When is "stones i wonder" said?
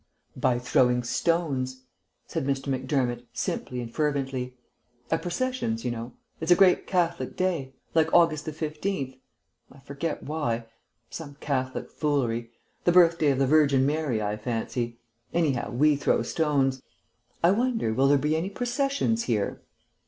16.23-17.93